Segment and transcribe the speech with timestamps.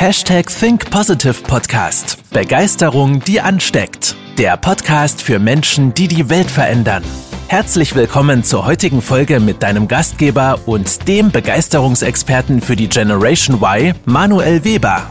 [0.00, 2.30] Hashtag Think Positive Podcast.
[2.30, 4.14] Begeisterung, die ansteckt.
[4.38, 7.02] Der Podcast für Menschen, die die Welt verändern.
[7.48, 13.92] Herzlich willkommen zur heutigen Folge mit deinem Gastgeber und dem Begeisterungsexperten für die Generation Y,
[14.04, 15.10] Manuel Weber.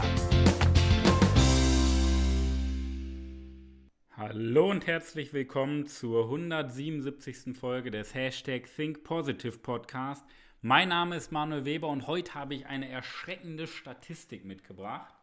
[4.16, 7.54] Hallo und herzlich willkommen zur 177.
[7.54, 10.24] Folge des Hashtag Think Positive Podcast.
[10.60, 15.14] Mein Name ist Manuel Weber und heute habe ich eine erschreckende Statistik mitgebracht,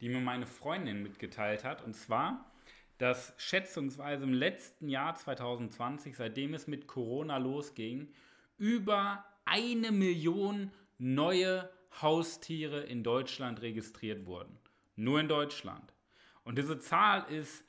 [0.00, 1.84] die mir meine Freundin mitgeteilt hat.
[1.84, 2.50] Und zwar,
[2.98, 8.12] dass schätzungsweise im letzten Jahr 2020, seitdem es mit Corona losging,
[8.58, 11.70] über eine Million neue
[12.02, 14.58] Haustiere in Deutschland registriert wurden.
[14.96, 15.94] Nur in Deutschland.
[16.42, 17.64] Und diese Zahl ist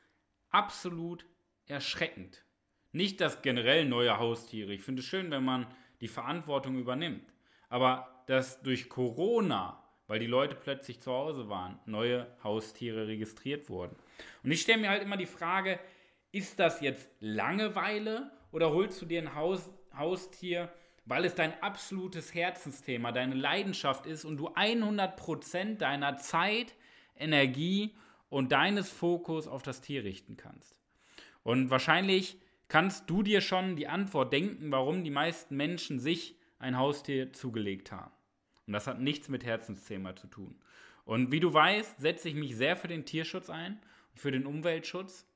[0.50, 1.28] absolut
[1.68, 2.44] erschreckend.
[2.94, 4.74] Nicht das generell neue Haustiere.
[4.74, 5.68] Ich finde es schön, wenn man
[6.02, 7.34] die Verantwortung übernimmt.
[7.70, 13.96] Aber dass durch Corona, weil die Leute plötzlich zu Hause waren, neue Haustiere registriert wurden.
[14.44, 15.80] Und ich stelle mir halt immer die Frage,
[16.32, 20.70] ist das jetzt Langeweile oder holst du dir ein Haus, Haustier,
[21.06, 26.76] weil es dein absolutes Herzensthema, deine Leidenschaft ist und du 100% deiner Zeit,
[27.18, 27.96] Energie
[28.30, 30.76] und deines Fokus auf das Tier richten kannst?
[31.44, 32.40] Und wahrscheinlich
[32.72, 37.92] kannst du dir schon die Antwort denken, warum die meisten Menschen sich ein Haustier zugelegt
[37.92, 38.14] haben.
[38.66, 40.56] Und das hat nichts mit Herzensthema zu tun.
[41.04, 43.82] Und wie du weißt, setze ich mich sehr für den Tierschutz ein
[44.16, 45.28] für den Umweltschutz.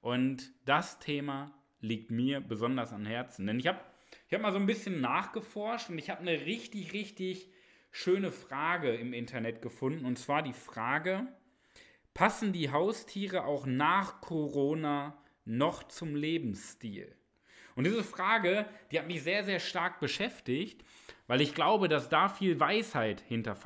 [0.00, 3.46] Und das Thema liegt mir besonders am Herzen.
[3.46, 3.78] Denn ich habe
[4.26, 7.48] ich hab mal so ein bisschen nachgeforscht und ich habe eine richtig, richtig
[7.92, 10.04] schöne Frage im Internet gefunden.
[10.04, 11.28] Und zwar die Frage,
[12.12, 17.14] passen die Haustiere auch nach Corona noch zum Lebensstil?
[17.74, 20.84] Und diese Frage, die hat mich sehr, sehr stark beschäftigt,
[21.26, 23.56] weil ich glaube, dass da viel Weisheit hinter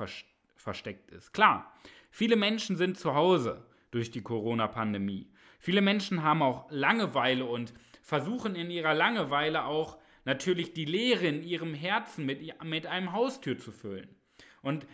[0.55, 1.33] versteckt ist.
[1.33, 1.73] Klar,
[2.09, 5.29] viele Menschen sind zu Hause durch die Corona-Pandemie.
[5.59, 11.43] Viele Menschen haben auch Langeweile und versuchen in ihrer Langeweile auch natürlich die Leere in
[11.43, 14.15] ihrem Herzen mit, mit einem Haustür zu füllen.
[14.61, 14.85] Und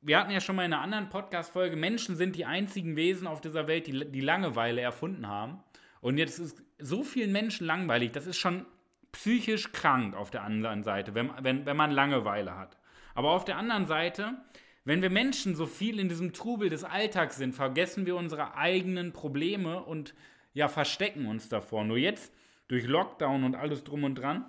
[0.00, 3.40] wir hatten ja schon mal in einer anderen Podcast-Folge, Menschen sind die einzigen Wesen auf
[3.40, 5.62] dieser Welt, die die Langeweile erfunden haben.
[6.00, 8.66] Und jetzt ist so vielen Menschen langweilig, das ist schon
[9.12, 12.76] psychisch krank auf der anderen Seite, wenn, wenn, wenn man Langeweile hat.
[13.14, 14.34] Aber auf der anderen Seite,
[14.84, 19.12] wenn wir Menschen so viel in diesem Trubel des Alltags sind, vergessen wir unsere eigenen
[19.12, 20.14] Probleme und
[20.52, 21.84] ja, verstecken uns davor.
[21.84, 22.32] Nur jetzt,
[22.68, 24.44] durch Lockdown und alles drum und dran,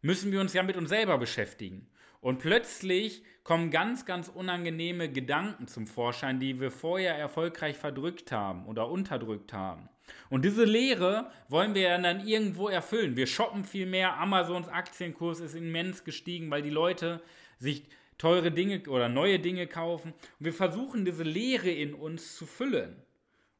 [0.00, 1.88] müssen wir uns ja mit uns selber beschäftigen.
[2.26, 8.66] Und plötzlich kommen ganz, ganz unangenehme Gedanken zum Vorschein, die wir vorher erfolgreich verdrückt haben
[8.66, 9.88] oder unterdrückt haben.
[10.28, 13.14] Und diese Lehre wollen wir ja dann irgendwo erfüllen.
[13.14, 17.22] Wir shoppen viel mehr, Amazons Aktienkurs ist immens gestiegen, weil die Leute
[17.60, 17.84] sich
[18.18, 20.12] teure Dinge oder neue Dinge kaufen.
[20.40, 22.96] Und wir versuchen diese Lehre in uns zu füllen.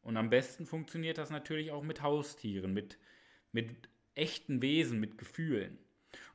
[0.02, 2.98] Und am besten funktioniert das natürlich auch mit Haustieren, mit,
[3.52, 3.70] mit
[4.16, 5.78] echten Wesen, mit Gefühlen.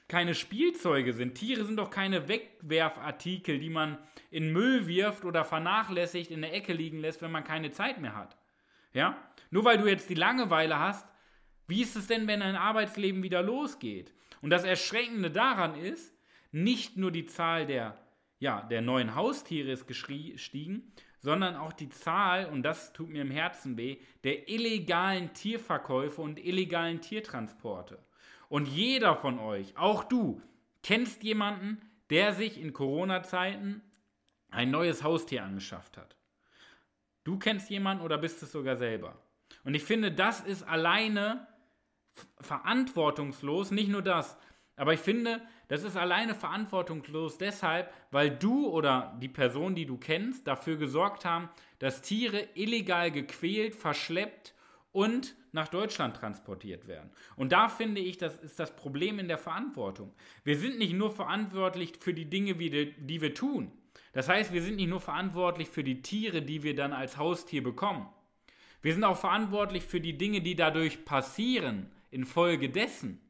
[0.08, 1.36] keine Spielzeuge sind.
[1.36, 3.98] Tiere sind doch keine Wegwerfartikel, die man
[4.30, 8.16] in Müll wirft oder vernachlässigt in der Ecke liegen lässt, wenn man keine Zeit mehr
[8.16, 8.38] hat.
[8.94, 9.18] Ja?
[9.50, 11.08] Nur weil du jetzt die Langeweile hast,
[11.68, 14.14] wie ist es denn, wenn dein Arbeitsleben wieder losgeht?
[14.42, 16.14] Und das Erschreckende daran ist,
[16.52, 17.98] nicht nur die Zahl der,
[18.42, 23.30] ja, der neuen Haustiere ist gestiegen, sondern auch die Zahl, und das tut mir im
[23.30, 28.00] Herzen weh, der illegalen Tierverkäufe und illegalen Tiertransporte.
[28.50, 30.42] Und jeder von euch, auch du,
[30.82, 33.84] kennst jemanden, der sich in Corona-Zeiten
[34.50, 36.18] ein neues Haustier angeschafft hat.
[37.24, 39.22] Du kennst jemanden oder bist es sogar selber.
[39.64, 41.46] Und ich finde, das ist alleine
[42.40, 44.36] verantwortungslos, nicht nur das,
[44.82, 49.98] aber ich finde, das ist alleine verantwortungslos deshalb, weil du oder die Person, die du
[49.98, 54.56] kennst, dafür gesorgt haben, dass Tiere illegal gequält, verschleppt
[54.92, 57.12] und nach Deutschland transportiert werden.
[57.36, 60.12] Und da finde ich, das ist das Problem in der Verantwortung.
[60.44, 63.72] Wir sind nicht nur verantwortlich für die Dinge, die wir tun.
[64.14, 67.62] Das heißt, wir sind nicht nur verantwortlich für die Tiere, die wir dann als Haustier
[67.62, 68.10] bekommen.
[68.82, 73.22] Wir sind auch verantwortlich für die Dinge, die dadurch passieren infolgedessen.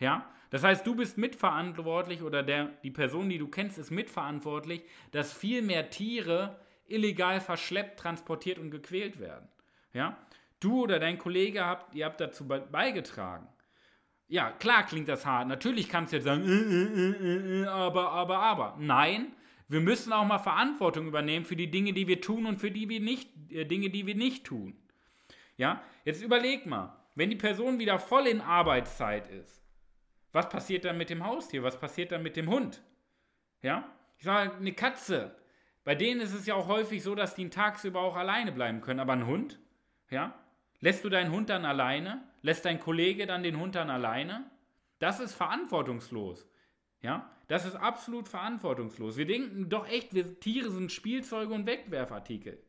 [0.00, 0.30] Ja?
[0.50, 5.32] Das heißt, du bist mitverantwortlich oder der, die Person, die du kennst, ist mitverantwortlich, dass
[5.32, 9.48] viel mehr Tiere illegal verschleppt, transportiert und gequält werden.
[9.92, 10.16] Ja?
[10.60, 13.48] Du oder dein Kollege habt, ihr habt dazu beigetragen.
[14.28, 15.46] Ja, klar klingt das hart.
[15.48, 18.76] Natürlich kannst du jetzt sagen, äh, äh, äh, aber, aber, aber.
[18.80, 19.32] Nein,
[19.68, 22.88] wir müssen auch mal Verantwortung übernehmen für die Dinge, die wir tun und für die
[22.88, 24.76] wir nicht, Dinge, die wir nicht tun.
[25.56, 29.62] Ja, jetzt überleg mal, wenn die Person wieder voll in Arbeitszeit ist,
[30.36, 31.62] was passiert dann mit dem Haustier?
[31.62, 32.82] Was passiert dann mit dem Hund?
[33.62, 35.34] Ja, ich sage, eine Katze.
[35.82, 38.82] Bei denen ist es ja auch häufig so, dass die einen tagsüber auch alleine bleiben
[38.82, 39.00] können.
[39.00, 39.58] Aber ein Hund,
[40.10, 40.38] ja,
[40.80, 42.22] lässt du deinen Hund dann alleine?
[42.42, 44.44] Lässt dein Kollege dann den Hund dann alleine?
[44.98, 46.46] Das ist verantwortungslos.
[47.00, 49.16] Ja, das ist absolut verantwortungslos.
[49.16, 52.62] Wir denken doch echt, wir Tiere sind Spielzeuge und Wegwerfartikel.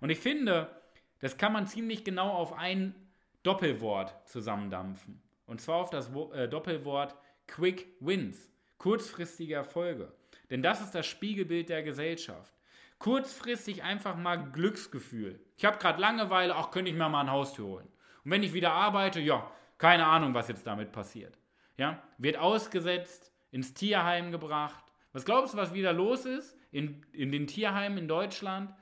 [0.00, 0.80] Und ich finde,
[1.18, 2.94] das kann man ziemlich genau auf ein
[3.42, 5.20] Doppelwort zusammendampfen.
[5.50, 7.16] Und zwar auf das äh, Doppelwort
[7.48, 10.12] Quick Wins, kurzfristige Erfolge.
[10.48, 12.54] Denn das ist das Spiegelbild der Gesellschaft.
[13.00, 15.40] Kurzfristig einfach mal Glücksgefühl.
[15.56, 17.88] Ich habe gerade Langeweile, ach, könnte ich mir mal ein Haustür holen.
[18.24, 21.36] Und wenn ich wieder arbeite, ja, keine Ahnung, was jetzt damit passiert.
[21.76, 24.84] Ja, wird ausgesetzt, ins Tierheim gebracht.
[25.12, 28.72] Was glaubst du, was wieder los ist in, in den Tierheimen in Deutschland?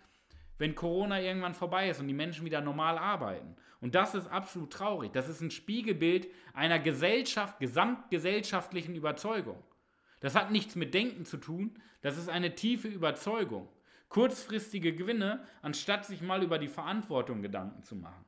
[0.58, 3.56] Wenn Corona irgendwann vorbei ist und die Menschen wieder normal arbeiten.
[3.80, 5.12] Und das ist absolut traurig.
[5.12, 9.62] Das ist ein Spiegelbild einer Gesellschaft, gesamtgesellschaftlichen Überzeugung.
[10.20, 13.68] Das hat nichts mit Denken zu tun, das ist eine tiefe Überzeugung.
[14.08, 18.24] Kurzfristige Gewinne, anstatt sich mal über die Verantwortung Gedanken zu machen.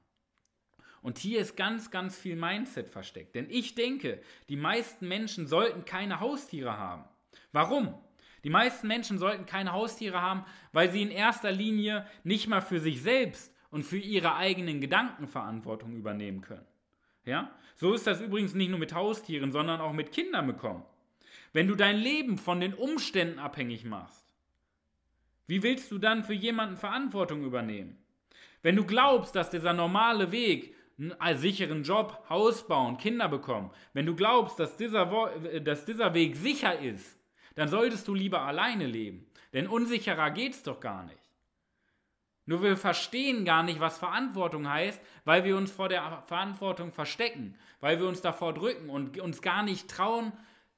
[1.03, 3.35] Und hier ist ganz, ganz viel Mindset versteckt.
[3.35, 7.05] Denn ich denke, die meisten Menschen sollten keine Haustiere haben.
[7.53, 7.95] Warum?
[8.45, 12.81] Die meisten Menschen sollten keine Haustiere haben, weil sie in erster Linie nicht mal für
[12.81, 16.67] sich selbst und für ihre eigenen Gedanken Verantwortung übernehmen können.
[17.25, 17.51] Ja?
[17.77, 20.85] So ist das übrigens nicht nur mit Haustieren, sondern auch mit Kindern bekommen.
[21.53, 24.25] Wenn du dein Leben von den Umständen abhängig machst,
[25.47, 27.99] wie willst du dann für jemanden Verantwortung übernehmen?
[28.63, 30.77] Wenn du glaubst, dass dieser normale Weg,
[31.19, 35.07] einen sicheren Job, Haus bauen, Kinder bekommen, wenn du glaubst, dass dieser,
[35.61, 37.20] dass dieser Weg sicher ist,
[37.61, 39.27] dann solltest du lieber alleine leben.
[39.53, 41.21] Denn unsicherer geht's doch gar nicht.
[42.47, 47.55] Nur wir verstehen gar nicht, was Verantwortung heißt, weil wir uns vor der Verantwortung verstecken,
[47.81, 50.33] weil wir uns davor drücken und uns gar nicht trauen,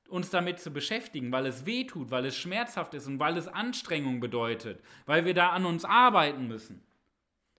[0.08, 3.46] uns damit zu beschäftigen, weil es weh tut, weil es schmerzhaft ist und weil es
[3.46, 6.82] Anstrengung bedeutet, weil wir da an uns arbeiten müssen.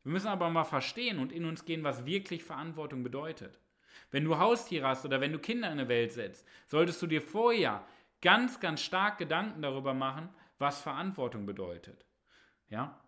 [0.04, 3.58] Wir müssen aber mal verstehen und in uns gehen, was wirklich Verantwortung bedeutet.
[4.12, 7.22] Wenn du Haustiere hast oder wenn du Kinder in eine Welt setzt, solltest du dir
[7.22, 7.86] vorher
[8.24, 12.06] ganz, ganz stark Gedanken darüber machen, was Verantwortung bedeutet.
[12.70, 13.00] Ja?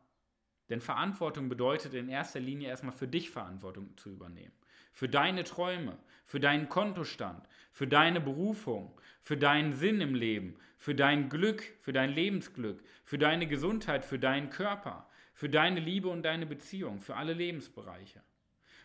[0.69, 4.51] Denn Verantwortung bedeutet in erster Linie erstmal für dich Verantwortung zu übernehmen.
[4.91, 10.95] Für deine Träume, für deinen Kontostand, für deine Berufung, für deinen Sinn im Leben, für
[10.95, 16.23] dein Glück, für dein Lebensglück, für deine Gesundheit, für deinen Körper, für deine Liebe und
[16.23, 18.21] deine Beziehung, für alle Lebensbereiche.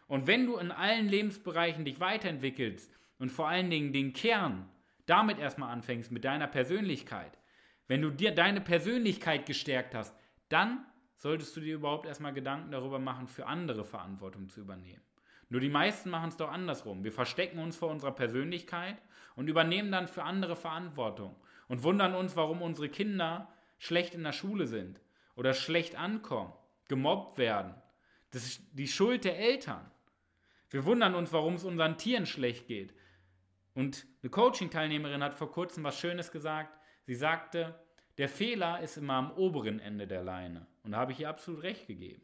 [0.06, 4.69] Und wenn du in allen Lebensbereichen dich weiterentwickelst und vor allen Dingen den Kern
[5.10, 7.36] damit erstmal anfängst, mit deiner Persönlichkeit,
[7.88, 10.14] wenn du dir deine Persönlichkeit gestärkt hast,
[10.48, 10.86] dann
[11.16, 15.02] solltest du dir überhaupt erstmal Gedanken darüber machen, für andere Verantwortung zu übernehmen.
[15.48, 17.02] Nur die meisten machen es doch andersrum.
[17.02, 19.02] Wir verstecken uns vor unserer Persönlichkeit
[19.34, 21.34] und übernehmen dann für andere Verantwortung
[21.67, 25.00] und wundern uns, warum unsere Kinder schlecht in der Schule sind
[25.34, 26.52] oder schlecht ankommen,
[26.86, 27.74] gemobbt werden.
[28.31, 29.90] Das ist die Schuld der Eltern.
[30.70, 32.94] Wir wundern uns, warum es unseren Tieren schlecht geht.
[33.81, 36.79] Und eine Coaching-Teilnehmerin hat vor kurzem was Schönes gesagt.
[37.06, 37.75] Sie sagte,
[38.19, 40.67] der Fehler ist immer am oberen Ende der Leine.
[40.82, 42.20] Und da habe ich ihr absolut recht gegeben.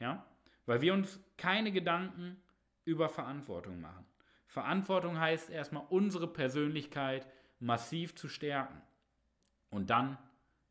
[0.00, 0.24] Ja?
[0.64, 2.42] Weil wir uns keine Gedanken
[2.86, 4.06] über Verantwortung machen.
[4.46, 7.26] Verantwortung heißt erstmal unsere Persönlichkeit
[7.60, 8.80] massiv zu stärken
[9.68, 10.16] und dann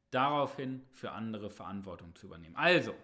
[0.10, 2.56] daraufhin für andere Verantwortung zu übernehmen.
[2.56, 2.96] Also,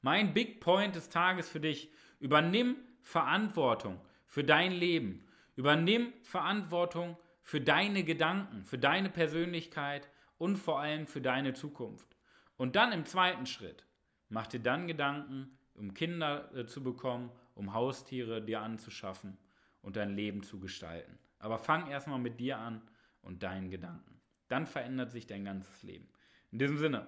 [0.00, 5.28] mein Big Point des Tages für dich, übernimm Verantwortung für dein Leben
[5.62, 12.16] Übernimm Verantwortung für deine Gedanken, für deine Persönlichkeit und vor allem für deine Zukunft.
[12.56, 13.86] Und dann im zweiten Schritt,
[14.28, 19.38] mach dir dann Gedanken, um Kinder äh, zu bekommen, um Haustiere dir anzuschaffen
[19.82, 21.16] und dein Leben zu gestalten.
[21.38, 22.82] Aber fang erstmal mit dir an
[23.20, 24.20] und deinen Gedanken.
[24.48, 26.08] Dann verändert sich dein ganzes Leben.
[26.50, 27.06] In diesem Sinne,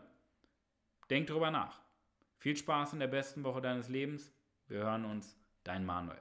[1.11, 1.80] denk drüber nach.
[2.37, 4.32] Viel Spaß in der besten Woche deines Lebens.
[4.68, 6.20] Wir hören uns, dein Manuel.